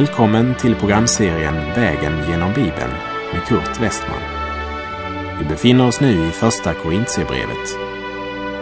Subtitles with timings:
[0.00, 2.92] Välkommen till programserien Vägen genom Bibeln
[3.32, 4.20] med Kurt Westman.
[5.38, 7.68] Vi befinner oss nu i Första Korintierbrevet.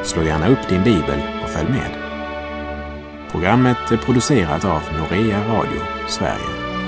[0.06, 1.90] Slå gärna upp din bibel och följ med.
[3.30, 6.78] Programmet är producerat av Norea Radio Sverige.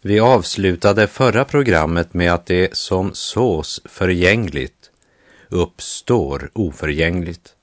[0.00, 4.90] Vi avslutade förra programmet med att det som sås förgängligt
[5.48, 7.56] uppstår oförgängligt.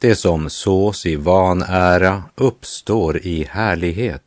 [0.00, 4.22] Det som sås i vanära uppstår i härlighet.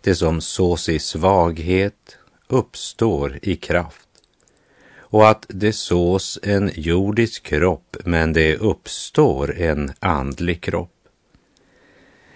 [0.00, 2.16] Det som sås i svaghet
[2.48, 4.08] uppstår i kraft.
[4.96, 10.90] Och att det sås en jordisk kropp, men det uppstår en andlig kropp.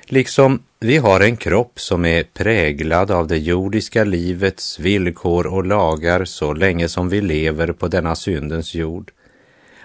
[0.05, 6.25] Liksom vi har en kropp som är präglad av det jordiska livets villkor och lagar
[6.25, 9.11] så länge som vi lever på denna syndens jord.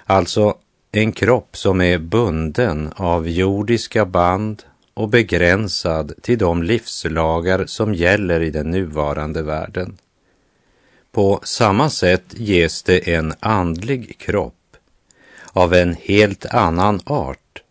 [0.06, 0.58] Alltså
[0.96, 4.64] en kropp som är bunden av jordiska band
[4.94, 9.98] och begränsad till de livslagar som gäller i den nuvarande världen.
[11.12, 14.78] På samma sätt ges det en andlig kropp
[15.54, 17.64] av en helt annan art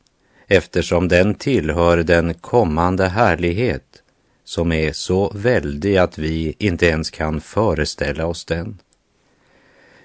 [0.47, 4.03] eftersom den tillhör den kommande härlighet
[4.45, 8.79] som är så väldig att vi inte ens kan föreställa oss den.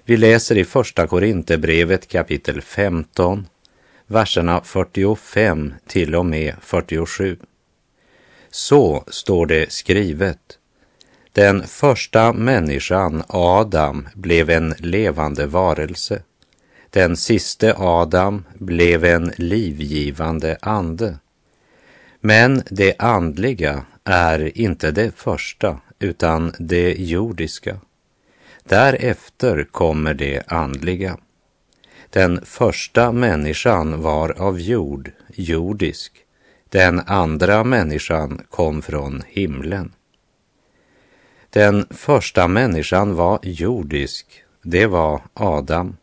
[0.09, 3.47] Vi läser i Första Korinthierbrevet kapitel 15,
[4.05, 7.38] verserna 45 till och med 47.
[8.49, 10.39] Så står det skrivet.
[11.31, 16.21] Den första människan, Adam, blev en levande varelse.
[16.89, 21.17] Den siste Adam blev en livgivande ande.
[22.19, 27.80] Men det andliga är inte det första, utan det jordiska.
[28.67, 31.17] Därefter kommer det andliga.
[32.09, 36.14] Den första människan var av jord, jordisk.
[36.69, 39.93] Den andra människan kom från himlen.
[41.49, 45.97] Den första människan var jordisk, det var Adam.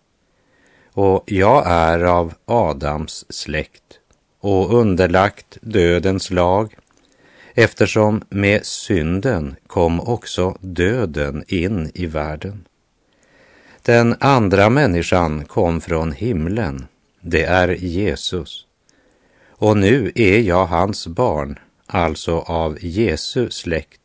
[0.93, 4.01] Och jag är av Adams släkt
[4.41, 6.75] och underlagt dödens lag
[7.55, 12.65] eftersom med synden kom också döden in i världen.
[13.83, 16.87] Den andra människan kom från himlen,
[17.21, 18.67] det är Jesus.
[19.49, 24.01] Och nu är jag hans barn, alltså av Jesu släkt,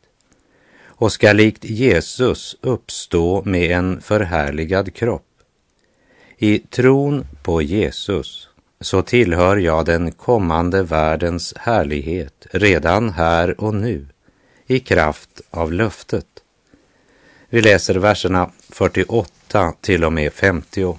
[0.84, 5.26] och ska likt Jesus uppstå med en förhärligad kropp.
[6.38, 8.48] I tron på Jesus
[8.80, 14.06] så tillhör jag den kommande världens härlighet redan här och nu
[14.66, 16.26] i kraft av löftet.
[17.48, 20.98] Vi läser verserna 48 till och med 50.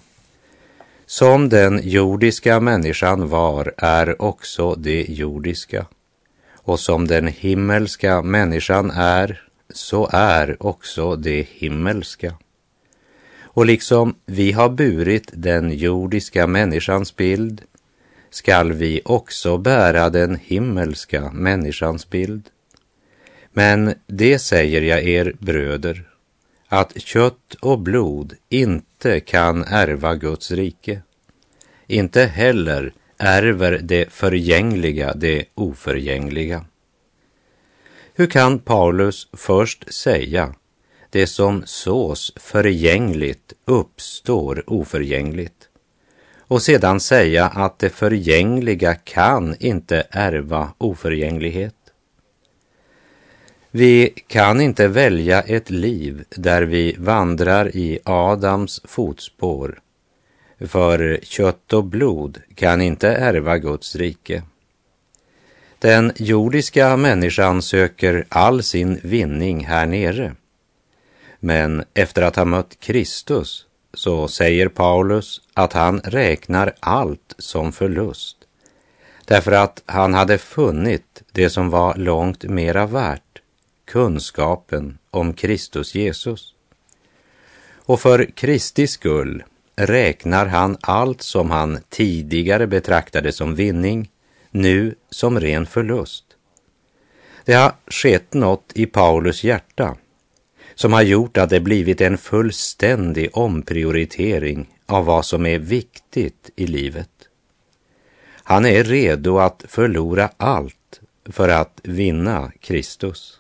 [1.06, 5.86] Som den jordiska människan var är också det jordiska.
[6.53, 9.42] Och som den himmelska människan är,
[9.74, 12.34] så är också det himmelska.
[13.44, 17.62] Och liksom vi har burit den jordiska människans bild
[18.31, 22.50] skall vi också bära den himmelska människans bild.
[23.53, 26.09] Men det säger jag er bröder,
[26.68, 31.02] att kött och blod inte kan ärva Guds rike.
[31.88, 36.66] Inte heller ärver det förgängliga det oförgängliga.
[38.13, 40.56] Hur kan Paulus först säga
[41.09, 45.68] det som sås förgängligt uppstår oförgängligt
[46.51, 51.75] och sedan säga att det förgängliga kan inte ärva oförgänglighet.
[53.72, 59.79] Vi kan inte välja ett liv där vi vandrar i Adams fotspår,
[60.59, 64.44] för kött och blod kan inte ärva Guds rike.
[65.79, 70.36] Den jordiska människan söker all sin vinning här nere.
[71.39, 78.38] Men efter att ha mött Kristus så säger Paulus att han räknar allt som förlust
[79.31, 83.42] därför att han hade funnit det som var långt mera värt,
[83.86, 86.53] kunskapen om Kristus Jesus.
[87.75, 89.44] Och för Kristi skull
[89.75, 94.09] räknar han allt som han tidigare betraktade som vinning,
[94.51, 96.25] nu som ren förlust.
[97.45, 99.95] Det har skett något i Paulus hjärta
[100.75, 106.68] som har gjort att det blivit en fullständig omprioritering av vad som är viktigt i
[106.68, 107.10] livet.
[108.44, 113.40] Han är redo att förlora allt för att vinna Kristus.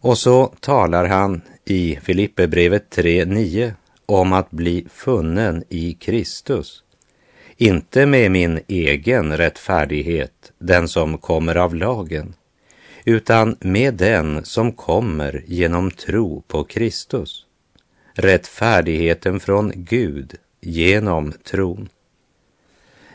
[0.00, 3.72] Och så talar han i Filipperbrevet 3.9
[4.06, 6.82] om att bli funnen i Kristus.
[7.56, 12.34] Inte med min egen rättfärdighet, den som kommer av lagen,
[13.04, 17.46] utan med den som kommer genom tro på Kristus,
[18.18, 21.88] rättfärdigheten från Gud genom tron.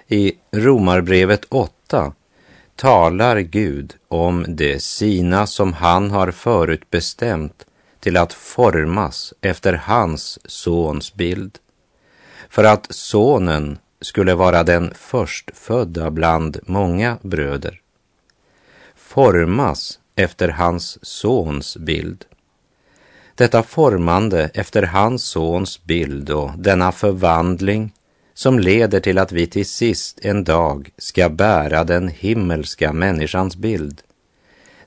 [0.07, 2.13] I Romarbrevet 8
[2.75, 7.65] talar Gud om det sina som han har förutbestämt
[7.99, 11.59] till att formas efter hans sons bild.
[12.49, 17.81] För att sonen skulle vara den förstfödda bland många bröder.
[18.95, 22.25] Formas efter hans sons bild.
[23.35, 27.93] Detta formande efter hans sons bild och denna förvandling
[28.33, 34.01] som leder till att vi till sist en dag ska bära den himmelska människans bild.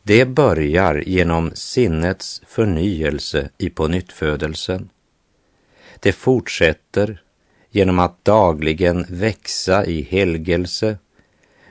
[0.02, 4.88] Det börjar genom sinnets förnyelse i pånyttfödelsen.
[6.00, 7.22] Det fortsätter
[7.70, 10.99] genom att dagligen växa i helgelse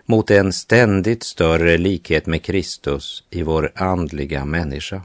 [0.06, 5.02] mot en ständigt större likhet med Kristus i vår andliga människa.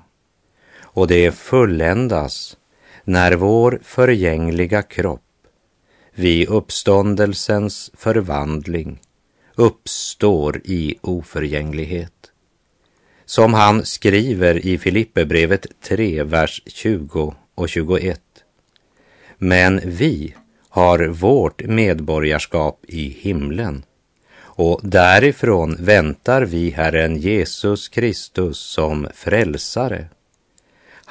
[0.93, 2.57] Och det fulländas
[3.05, 5.23] när vår förgängliga kropp
[6.15, 9.01] vid uppståndelsens förvandling
[9.55, 12.13] uppstår i oförgänglighet.
[13.25, 18.21] Som han skriver i Filipperbrevet 3, vers 20 och 21.
[19.39, 20.35] Men vi
[20.69, 23.83] har vårt medborgarskap i himlen
[24.63, 30.09] och därifrån väntar vi Herren Jesus Kristus som frälsare.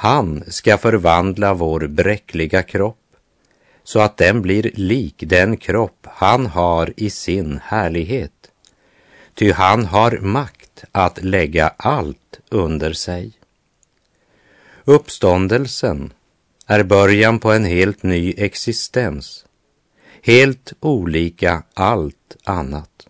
[0.02, 3.16] Han ska förvandla vår bräckliga kropp
[3.84, 8.52] så att den blir lik den kropp han har i sin härlighet.
[9.34, 13.32] Ty han har makt att lägga allt under sig.
[14.84, 16.14] Uppståndelsen
[16.66, 19.46] är början på en helt ny existens,
[20.22, 23.08] helt olika allt annat.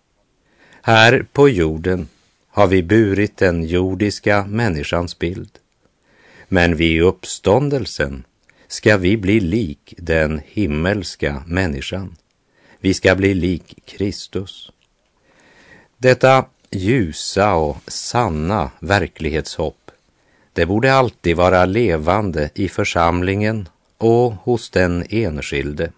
[0.82, 2.08] Här på jorden
[2.48, 5.59] har vi burit den jordiska människans bild.
[6.52, 8.24] Men vid uppståndelsen
[8.68, 12.16] ska vi bli lik den himmelska människan.
[12.80, 14.70] Vi ska bli lik Kristus.
[15.98, 19.90] Detta ljusa och sanna verklighetshopp,
[20.52, 23.68] det borde alltid vara levande i församlingen
[23.98, 25.92] och hos den enskilde.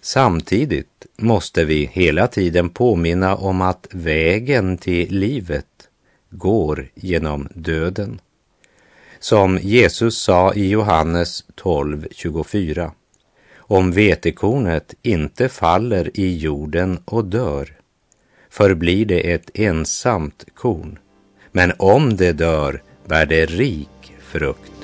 [0.00, 5.88] Samtidigt måste vi hela tiden påminna om att vägen till livet
[6.30, 8.20] går genom döden.
[9.20, 12.90] Som Jesus sa i Johannes 12.24.
[13.56, 17.68] Om vetekornet inte faller i jorden och dör
[18.50, 20.98] förblir det ett ensamt korn.
[21.52, 24.77] Men om det dör bär det rik frukt.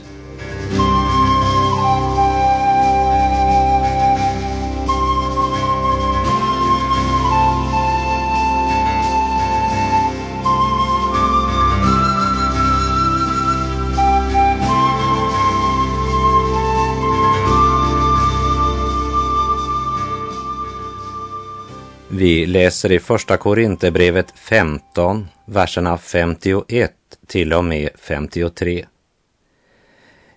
[22.16, 26.92] Vi läser i Första Korinthierbrevet 15, verserna 51
[27.26, 28.86] till och med 53.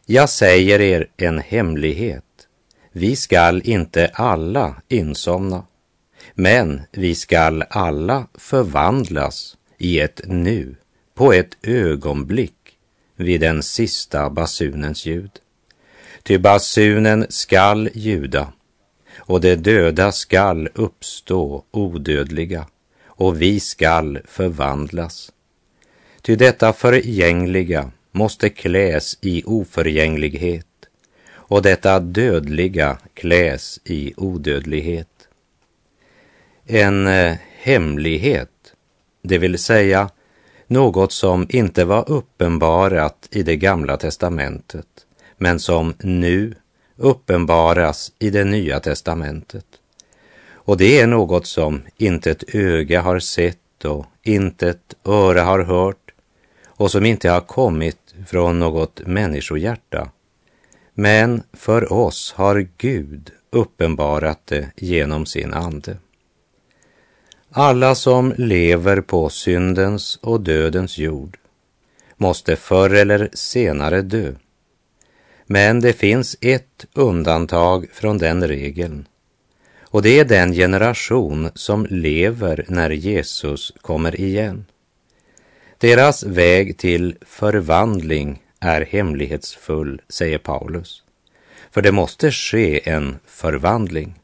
[0.06, 2.24] Jag säger er en hemlighet.
[2.92, 5.64] Vi skall inte alla insomna,
[6.34, 10.76] men vi skall alla förvandlas i ett nu,
[11.16, 12.78] på ett ögonblick,
[13.16, 15.32] vid den sista basunens ljud.
[16.24, 18.54] Ty basunen skall ljuda
[19.18, 22.66] och de döda skall uppstå odödliga
[23.06, 25.32] och vi skall förvandlas.
[26.22, 30.66] Ty detta förgängliga måste kläs i oförgänglighet
[31.30, 35.08] och detta dödliga kläs i odödlighet.
[36.66, 38.50] En eh, hemlighet,
[39.22, 40.10] det vill säga
[40.68, 44.88] något som inte var uppenbarat i det gamla testamentet,
[45.38, 46.56] men som nu
[46.98, 49.66] uppenbaras i det nya testamentet.
[50.52, 55.60] Och det är något som inte ett öga har sett och inte ett öra har
[55.60, 56.12] hört
[56.66, 60.10] och som inte har kommit från något människohjärta.
[60.94, 65.98] Men för oss har Gud uppenbarat det genom sin ande.
[67.52, 71.38] Alla som lever på syndens och dödens jord
[72.16, 74.32] måste förr eller senare dö.
[75.48, 79.08] Men det finns ett undantag från den regeln.
[79.82, 84.66] Och det är den generation som lever när Jesus kommer igen.
[85.78, 91.04] Deras väg till förvandling är hemlighetsfull, säger Paulus.
[91.72, 94.20] För det måste ske en förvandling.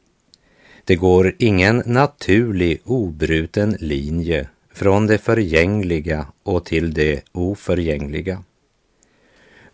[0.85, 8.43] Det går ingen naturlig obruten linje från det förgängliga och till det oförgängliga.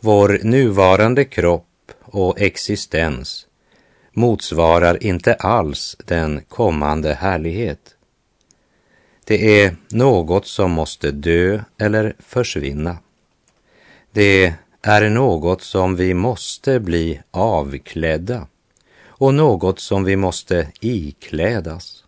[0.02, 3.48] Vår nuvarande kropp och existens
[4.14, 7.96] motsvarar inte alls den kommande härlighet.
[9.24, 12.98] Det är något som måste dö eller försvinna.
[14.12, 18.48] Det är något som vi måste bli avklädda
[19.06, 22.04] och något som vi måste iklädas.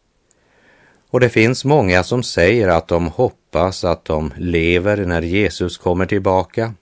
[1.09, 6.05] Och det finns många som säger att de hoppas att de lever när Jesus kommer
[6.05, 6.73] tillbaka,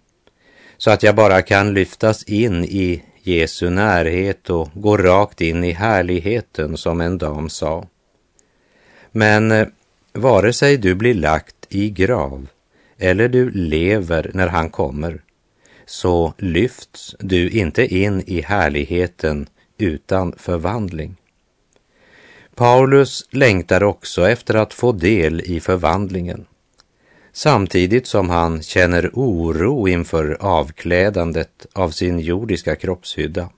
[0.79, 5.71] så att jag bara kan lyftas in i Jesu närhet och gå rakt in i
[5.71, 7.87] härligheten, som en dam sa.
[9.11, 9.67] Men eh,
[10.13, 12.47] vare sig du blir lagt i grav
[12.97, 15.21] eller du lever när han kommer,
[15.85, 21.15] så lyfts du inte in i härligheten utan förvandling.
[22.55, 26.45] Paulus längtar också efter att få del i förvandlingen,
[27.31, 33.49] samtidigt som han känner oro inför avklädandet av sin jordiska kroppshydda.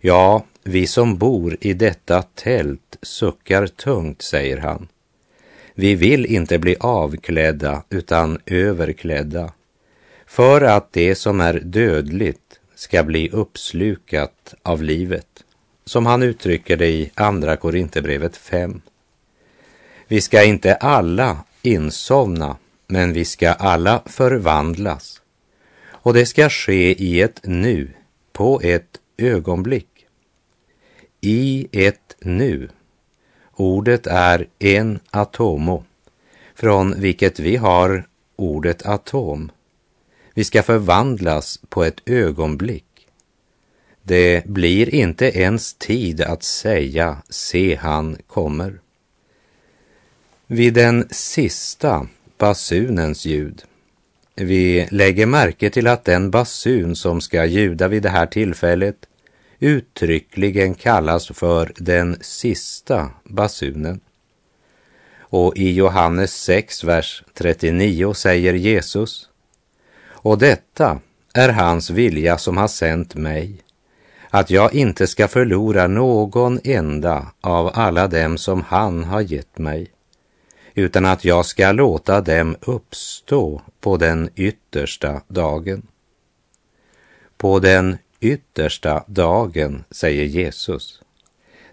[0.00, 4.88] Ja, vi som bor i detta tält suckar tungt, säger han.
[5.74, 9.52] Vi vill inte bli avklädda utan överklädda,
[10.26, 15.44] för att det som är dödligt ska bli uppslukat av livet
[15.88, 18.80] som han uttrycker det i Andra Korinthierbrevet 5.
[20.08, 22.56] Vi ska inte alla insomna,
[22.88, 25.22] men vi ska alla förvandlas.
[25.88, 27.90] Och det ska ske i ett nu,
[28.32, 30.06] på ett ögonblick.
[31.20, 32.68] I ett nu.
[33.52, 35.84] Ordet är en atomo,
[36.54, 39.50] från vilket vi har ordet atom.
[40.34, 42.84] Vi ska förvandlas på ett ögonblick.
[44.02, 48.80] Det blir inte ens tid att säga se han kommer.
[50.46, 52.06] Vid den sista
[52.38, 53.62] basunens ljud.
[54.34, 58.96] Vi lägger märke till att den basun som ska ljuda vid det här tillfället
[59.58, 64.00] uttryckligen kallas för den sista basunen.
[65.20, 69.28] Och i Johannes 6, vers 39 säger Jesus,
[70.08, 71.00] och detta
[71.34, 73.62] är hans vilja som har sänt mig,
[74.30, 79.90] att jag inte ska förlora någon enda av alla dem som han har gett mig,
[80.78, 85.82] utan att jag ska låta dem uppstå på den yttersta dagen.
[87.36, 91.00] På den yttersta dagen, säger Jesus.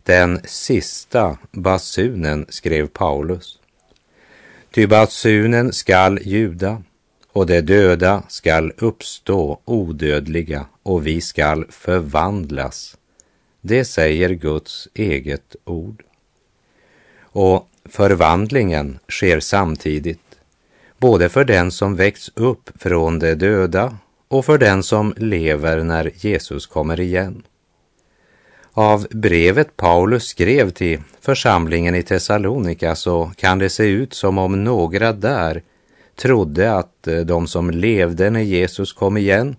[0.04, 3.60] Den sista basunen, skrev Paulus.
[4.72, 6.84] Ty basunen skall ljuda
[7.32, 12.98] och de döda skall uppstå odödliga och vi skall förvandlas.
[13.62, 16.04] Det säger Guds eget ord.
[17.22, 20.20] Och förvandlingen sker samtidigt,
[20.98, 26.12] både för den som väcks upp från de döda och för den som lever när
[26.16, 27.44] Jesus kommer igen.
[28.72, 34.64] Av brevet Paulus skrev till församlingen i Thessalonika så kan det se ut som om
[34.64, 35.62] några där
[36.16, 39.56] trodde att de som levde när Jesus kom igen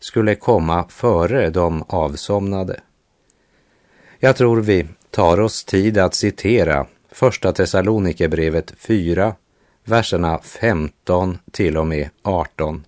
[0.00, 2.80] skulle komma före de avsomnade.
[4.18, 9.34] Jag tror vi tar oss tid att citera Första Thessalonikerbrevet 4,
[9.84, 12.84] verserna 15 till och med 18.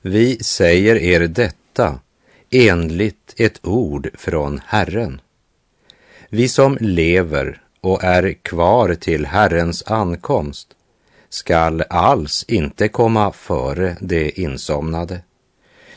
[0.00, 2.00] Vi säger er detta
[2.50, 5.20] enligt ett ord från Herren.
[6.28, 10.68] Vi som lever och är kvar till Herrens ankomst
[11.28, 15.20] skall alls inte komma före det insomnade.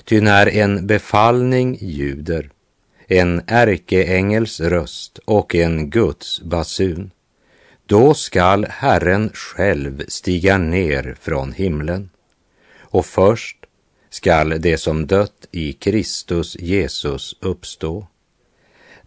[0.04, 2.50] Ty när en befallning ljuder,
[3.08, 7.12] en ärkeängels röst och en Guds basun,
[7.86, 12.10] då skall Herren själv stiga ner från himlen.
[12.78, 13.58] Och först
[14.10, 18.08] skall det som dött i Kristus Jesus uppstå.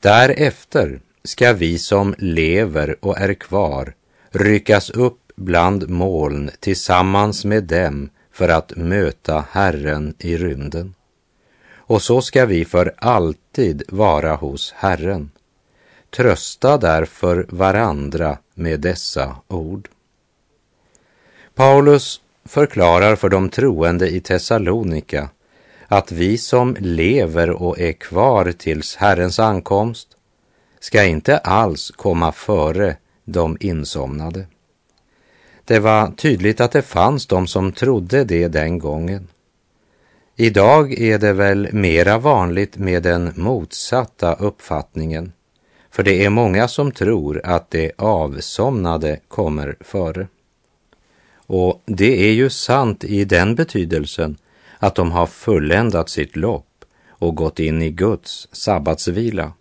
[0.00, 3.94] Därefter ska vi som lever och är kvar
[4.30, 10.94] ryckas upp bland moln tillsammans med dem för att möta Herren i rymden.
[11.90, 15.30] Och så ska vi för alltid vara hos Herren.
[16.10, 19.88] Trösta därför varandra med dessa ord.
[21.54, 25.28] Paulus förklarar för de troende i Thessalonika
[25.88, 30.08] att vi som lever och är kvar tills Herrens ankomst
[30.80, 34.46] ska inte alls komma före de insomnade.
[35.64, 39.28] Det var tydligt att det fanns de som trodde det den gången.
[40.40, 45.32] Idag är det väl mera vanligt med den motsatta uppfattningen,
[45.90, 50.28] för det är många som tror att det avsomnade kommer före.
[51.34, 54.36] Och det är ju sant i den betydelsen
[54.78, 59.52] att de har fulländat sitt lopp och gått in i Guds sabbatsvila.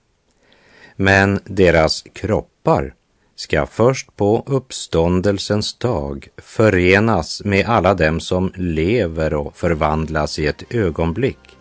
[0.96, 2.94] Men deras kroppar
[3.40, 10.64] ska först på uppståndelsens dag förenas med alla dem som lever och förvandlas i ett
[10.76, 11.58] ögonblick.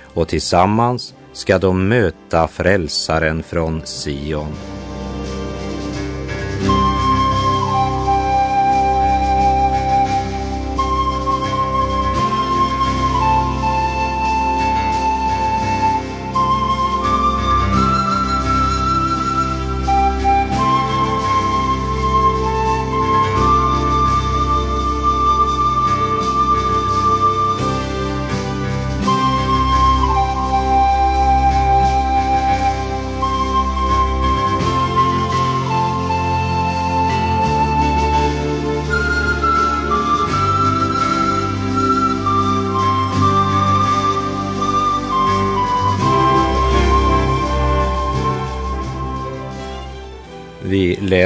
[0.00, 4.77] Och tillsammans ska de möta frälsaren från Sion.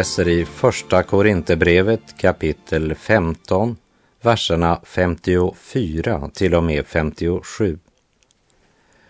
[0.02, 3.76] Läser i Första Korinthierbrevet kapitel 15,
[4.22, 7.78] verserna 54 till och med 57.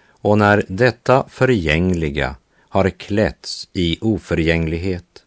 [0.08, 2.37] Och när detta förgängliga
[2.68, 5.25] har klätts i oförgänglighet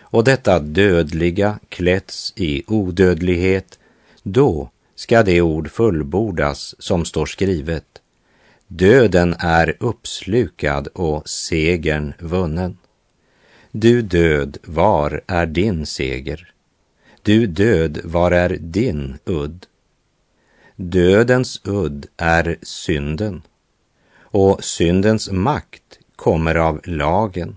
[0.00, 3.78] och detta dödliga klätts i odödlighet,
[4.22, 8.02] då ska det ord fullbordas som står skrivet.
[8.66, 12.78] Döden är uppslukad och segern vunnen.
[13.72, 16.52] Du död, var är din seger?
[17.22, 19.66] Du död, var är din udd?
[20.76, 23.42] Dödens udd är synden
[24.20, 27.56] och syndens makt kommer av lagen.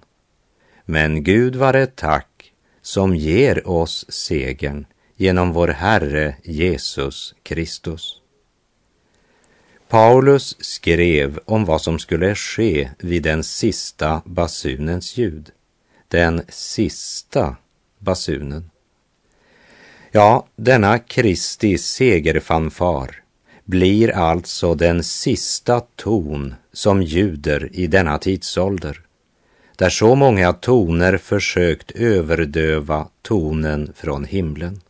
[0.86, 4.86] Men Gud vare tack som ger oss segern
[5.16, 8.22] genom vår Herre Jesus Kristus.
[9.88, 15.52] Paulus skrev om vad som skulle ske vid den sista basunens ljud
[16.12, 17.56] den sista
[18.00, 18.69] basunen.
[20.12, 23.15] Ja, denna Kristi segerfanfar
[23.63, 29.02] blir alltså den sista ton som ljuder i denna tidsålder,
[29.76, 34.82] där så många toner försökt överdöva tonen från himlen.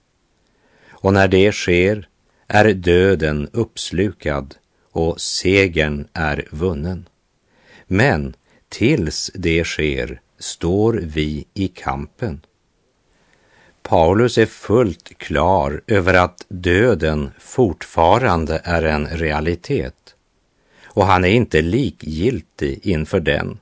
[0.90, 2.08] Och när det sker
[2.48, 4.56] är döden uppslukad
[4.92, 7.10] och segern är vunnen.
[7.88, 8.34] Men
[8.70, 12.42] tills det sker står vi i kampen.
[13.82, 20.16] Paulus är fullt klar över att döden fortfarande är en realitet
[20.86, 23.60] och han är inte likgiltig inför den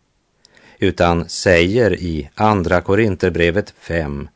[0.80, 4.30] utan säger i Andra Korinterbrevet 5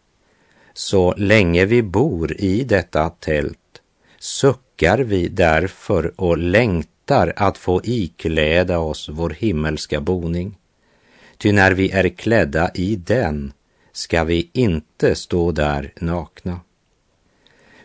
[0.73, 3.57] så länge vi bor i detta tält
[4.19, 10.57] suckar vi därför och längtar att få ikläda oss vår himmelska boning
[11.37, 13.53] Ty när vi är klädda i den
[13.91, 16.59] ska vi inte stå där nakna.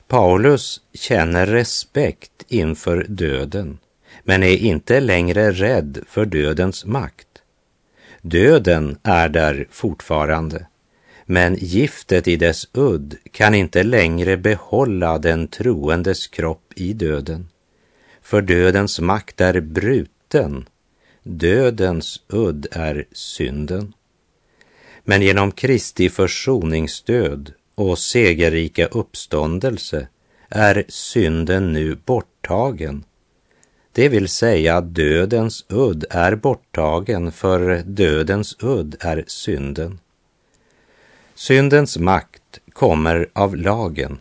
[0.09, 3.79] Paulus känner respekt inför döden,
[4.23, 7.29] men är inte längre rädd för dödens makt.
[8.23, 10.67] Döden är där fortfarande,
[11.25, 17.49] men giftet i dess udd kan inte längre behålla den troendes kropp i döden.
[18.23, 20.67] För dödens makt är bruten
[21.31, 23.95] Dödens udd är synden.
[25.05, 30.09] Men genom Kristi försoningsdöd och segerrika uppståndelse
[30.49, 33.05] är synden nu borttagen.
[33.93, 40.01] Det vill säga dödens udd är borttagen för dödens udd är synden.
[41.35, 44.19] Syndens makt kommer av lagen,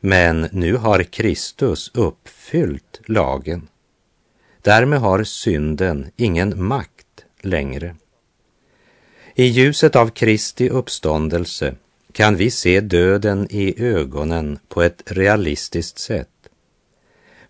[0.00, 3.68] men nu har Kristus uppfyllt lagen.
[4.66, 7.96] Därmed har synden ingen makt längre.
[9.34, 11.74] I ljuset av Kristi uppståndelse
[12.12, 16.48] kan vi se döden i ögonen på ett realistiskt sätt.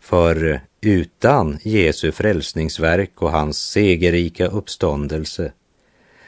[0.00, 5.52] För utan Jesu frälsningsverk och hans segerrika uppståndelse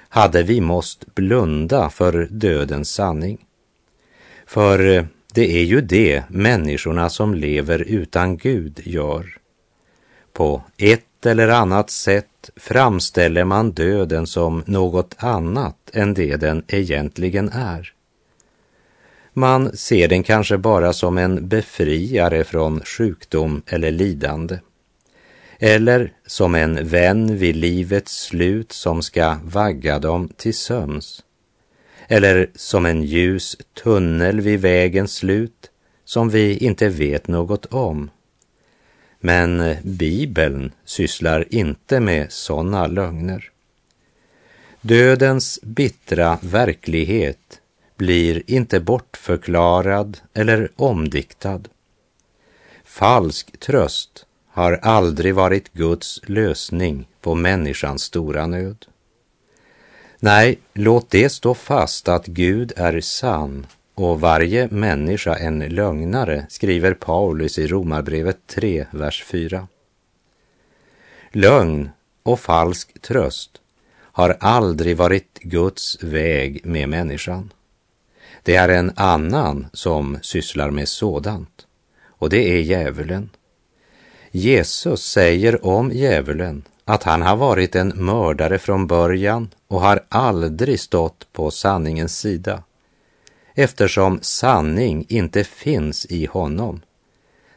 [0.08, 3.46] hade vi måst blunda för dödens sanning.
[4.46, 9.38] För det är ju det människorna som lever utan Gud gör.
[10.38, 17.48] På ett eller annat sätt framställer man döden som något annat än det den egentligen
[17.48, 17.92] är.
[19.32, 24.58] Man ser den kanske bara som en befriare från sjukdom eller lidande.
[25.58, 31.24] Eller som en vän vid livets slut som ska vagga dem till söms.
[32.08, 35.70] Eller som en ljus tunnel vid vägens slut
[36.04, 38.10] som vi inte vet något om.
[39.20, 43.50] Men eh, Bibeln sysslar inte med sådana lögner.
[44.80, 47.60] Dödens bittra verklighet
[47.96, 51.60] blir inte bortförklarad eller omdiktad.
[52.84, 58.86] Falsk tröst har aldrig varit Guds lösning på människans stora nöd.
[60.20, 63.66] Nej, låt det stå fast att Gud är sann
[64.00, 69.68] och varje människa en lögnare, skriver Paulus i Romarbrevet 3, vers 4.
[71.32, 71.90] Lögn
[72.22, 73.50] och falsk tröst
[74.00, 77.52] har aldrig varit Guds väg med människan.
[78.42, 81.66] Det är en annan som sysslar med sådant
[82.06, 83.30] och det är djävulen.
[84.30, 90.80] Jesus säger om djävulen att han har varit en mördare från början och har aldrig
[90.80, 92.62] stått på sanningens sida
[93.60, 96.80] eftersom sanning inte finns i honom.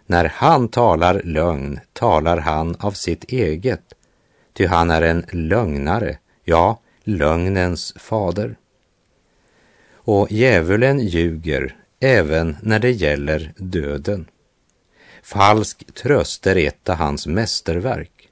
[0.06, 3.94] När han talar lögn talar han av sitt eget,
[4.54, 8.56] ty han är en lögnare, ja, lögnens fader.
[9.94, 14.28] Och djävulen ljuger även när det gäller döden.
[15.24, 18.30] Falsk tröst är ett av hans mästerverk.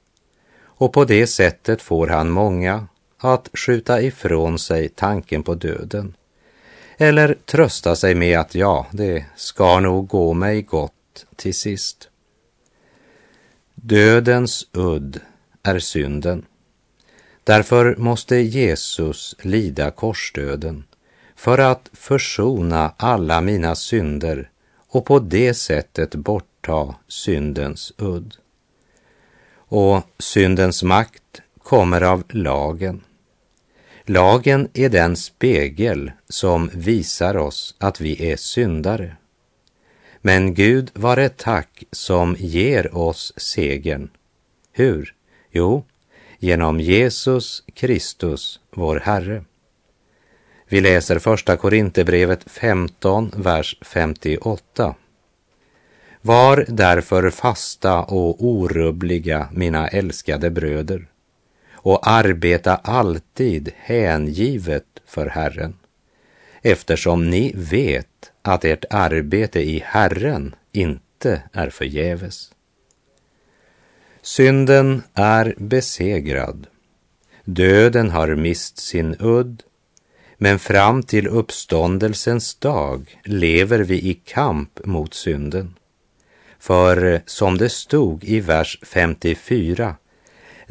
[0.62, 2.86] Och på det sättet får han många
[3.18, 6.14] att skjuta ifrån sig tanken på döden.
[7.02, 12.08] Eller trösta sig med att ja, det ska nog gå mig gott till sist.
[13.74, 15.20] Dödens udd
[15.62, 16.46] är synden.
[17.44, 20.84] Därför måste Jesus lida korsdöden
[21.36, 24.50] för att försona alla mina synder
[24.88, 28.36] och på det sättet bortta syndens udd.
[29.54, 33.04] Och syndens makt kommer av lagen.
[34.10, 39.16] Lagen är den spegel som visar oss att vi är syndare.
[40.20, 44.10] Men Gud var ett tack som ger oss segern.
[44.72, 45.14] Hur?
[45.50, 45.84] Jo,
[46.38, 49.44] genom Jesus Kristus, vår Herre.
[50.68, 54.94] Vi läser första Korinthierbrevet 15, vers 58.
[56.22, 61.09] Var därför fasta och orubbliga, mina älskade bröder,
[61.82, 65.76] och arbeta alltid hängivet för Herren,
[66.62, 72.50] eftersom ni vet att ert arbete i Herren inte är förgäves.
[74.22, 76.66] Synden är besegrad.
[77.44, 79.62] Döden har mist sin udd,
[80.36, 85.74] men fram till uppståndelsens dag lever vi i kamp mot synden.
[86.58, 89.96] För som det stod i vers 54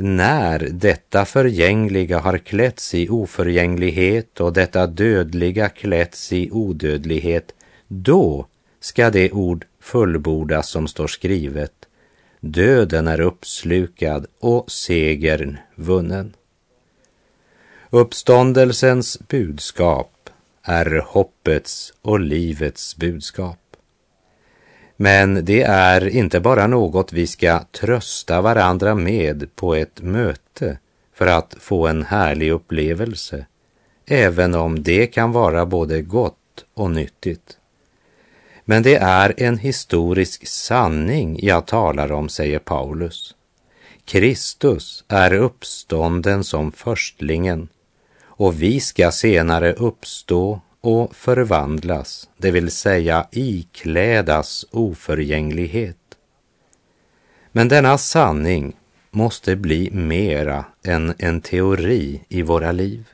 [0.02, 7.54] när detta förgängliga har klätts i oförgänglighet och detta dödliga klätts i odödlighet,
[7.88, 8.46] då
[8.80, 11.74] ska det ord fullbordas som står skrivet.
[12.40, 16.34] Döden är uppslukad och segern vunnen.
[17.90, 20.30] Uppståndelsens budskap
[20.64, 23.69] är hoppets och livets budskap.
[25.02, 30.78] Men det är inte bara något vi ska trösta varandra med på ett möte
[31.14, 33.46] för att få en härlig upplevelse,
[34.06, 37.58] även om det kan vara både gott och nyttigt.
[38.66, 43.36] Men det är en historisk sanning jag talar om, säger Paulus.
[44.06, 47.68] Kristus är uppstånden som förstlingen
[48.22, 55.98] och vi ska senare uppstå och förvandlas, det vill säga iklädas oförgänglighet.
[57.52, 58.76] Men denna sanning
[59.12, 63.08] måste bli mera än en teori i våra liv.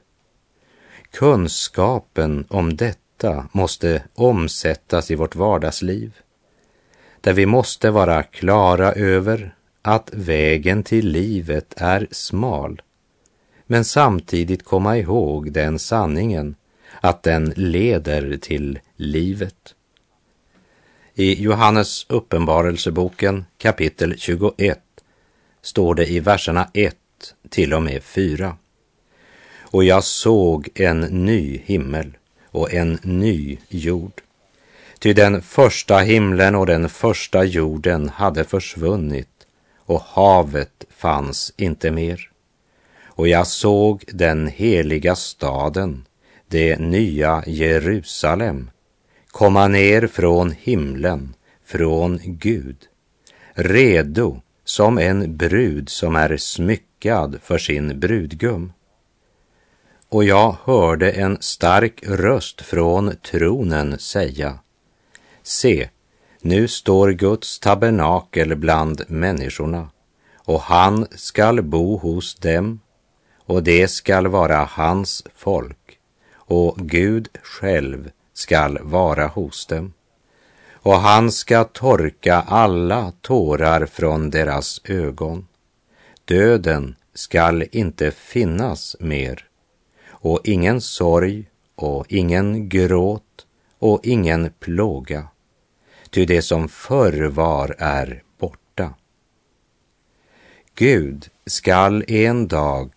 [1.12, 6.16] Kunskapen om detta måste omsättas i vårt vardagsliv,
[7.22, 12.82] där vi måste vara klara över att vägen till livet är smal,
[13.68, 16.56] men samtidigt komma ihåg den sanningen
[17.06, 19.76] att den leder till livet.
[21.14, 24.80] I Johannes uppenbarelseboken kapitel 21
[25.62, 26.96] står det i verserna 1
[27.50, 28.58] till och med 4.
[29.60, 34.22] Och jag såg en ny himmel och en ny jord.
[35.00, 42.30] Ty den första himlen och den första jorden hade försvunnit och havet fanns inte mer.
[43.04, 46.06] Och jag såg den heliga staden,
[46.48, 48.70] det nya Jerusalem,
[49.28, 51.34] komma ner från himlen,
[51.66, 52.78] från Gud,
[53.54, 58.74] redo som en brud som är smyckad för sin brudgum.
[60.10, 64.60] Och jag hörde en stark röst från tronen säga,
[65.44, 65.90] se,
[66.42, 69.90] Nu står Guds tabernakel bland människorna
[70.38, 72.80] och han skall bo hos dem
[73.46, 75.85] och det skall vara hans folk
[76.46, 79.94] och Gud själv skall vara hos dem
[80.86, 85.48] och han ska torka alla tårar från deras ögon.
[86.26, 89.48] Döden skall inte finnas mer
[90.08, 93.46] och ingen sorg och ingen gråt
[93.80, 95.28] och ingen plåga,
[96.10, 98.94] ty det som förr var är borta.
[100.76, 102.95] Gud skall en dag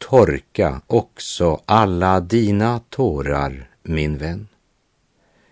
[0.00, 4.48] torka också alla dina tårar, min vän.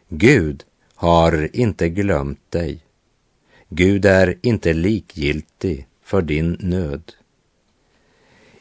[0.08, 2.84] Gud har inte glömt dig.
[3.68, 7.12] Gud är inte likgiltig för din nöd.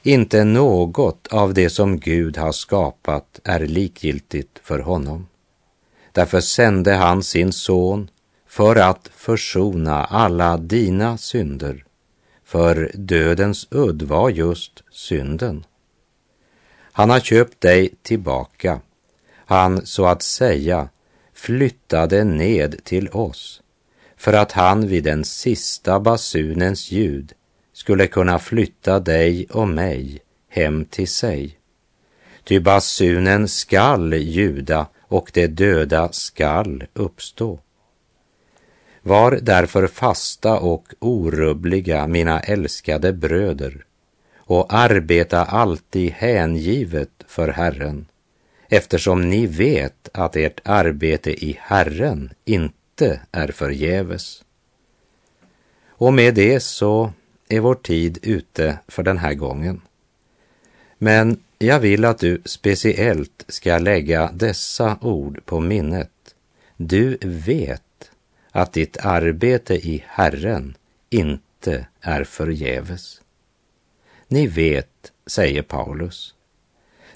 [0.03, 5.27] Inte något av det som Gud har skapat är likgiltigt för honom.
[6.11, 8.09] Därför sände han sin son
[8.47, 11.85] för att försona alla dina synder,
[12.43, 15.65] för dödens udd var just synden.
[16.97, 18.79] Han har köpt dig tillbaka.
[19.35, 20.89] Han så att säga
[21.33, 23.61] flyttade ned till oss
[24.15, 27.33] för att han vid den sista basunens ljud
[27.73, 31.57] skulle kunna flytta dig och mig hem till sig.
[32.43, 37.59] Ty basunen skall ljuda och det döda skall uppstå.
[39.01, 43.86] Var därför fasta och orubbliga, mina älskade bröder,
[44.47, 48.05] och arbeta alltid hängivet för Herren,
[48.69, 54.43] eftersom ni vet att ert arbete i Herren inte är förgäves.
[55.87, 57.13] Och med det så
[57.49, 59.81] är vår tid ute för den här gången.
[60.97, 66.11] Men jag vill att du speciellt ska lägga dessa ord på minnet.
[66.77, 68.11] Du vet
[68.51, 70.75] att ditt arbete i Herren
[71.09, 73.21] inte är förgäves.
[74.27, 76.33] Ni vet, säger Paulus.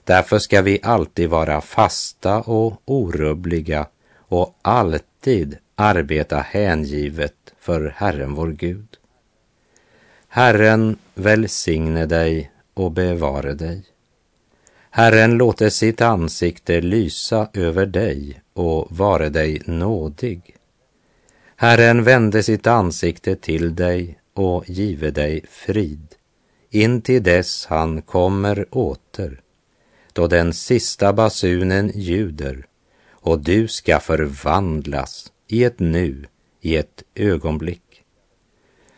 [0.04, 8.48] Därför ska vi alltid vara fasta och orubbliga och alltid arbeta hängivet för Herren vår
[8.48, 8.88] Gud.
[10.28, 13.84] Herren välsigne dig och bevare dig.
[14.90, 20.56] Herren låter sitt ansikte lysa över dig och vare dig nådig.
[21.56, 26.11] Herren vände sitt ansikte till dig och give dig frid
[26.72, 29.42] in till dess han kommer åter,
[30.14, 32.66] då den sista basunen ljuder
[33.10, 36.26] och du ska förvandlas i ett nu,
[36.62, 38.04] i ett ögonblick.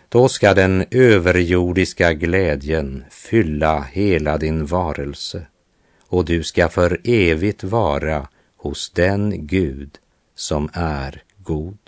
[0.10, 5.48] Då ska den överjordiska glädjen fylla hela din varelse
[6.08, 9.98] och du ska för evigt vara hos den Gud
[10.36, 11.83] som är god.